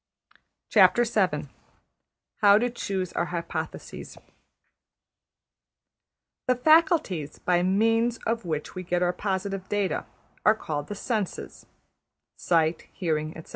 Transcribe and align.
\chapter{How 0.71 2.57
to 2.57 2.71
Choose 2.71 3.13
Our 3.13 3.25
Hypotheses} 3.25 4.17
The 6.47 6.55
faculties 6.55 7.37
by 7.37 7.61
means 7.61 8.17
of 8.25 8.43
which 8.43 8.73
we 8.73 8.81
get 8.81 9.03
our 9.03 9.13
positive 9.13 9.69
data 9.69 10.05
are 10.43 10.55
called 10.55 10.87
the 10.87 10.95
senses 10.95 11.67
(sight, 12.35 12.87
hearing, 12.93 13.37
etc.). 13.37 13.49